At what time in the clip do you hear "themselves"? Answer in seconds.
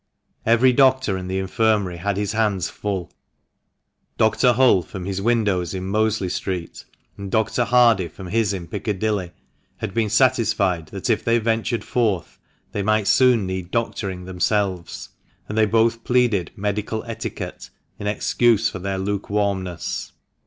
14.25-15.09